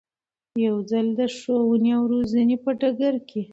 يو 0.65 0.75
ځل 0.91 1.07
بيا 1.17 1.27
د 1.29 1.31
ښوونې 1.37 1.91
او 1.97 2.03
روزنې 2.13 2.57
په 2.63 2.71
ډګر 2.79 3.15
کې 3.29 3.41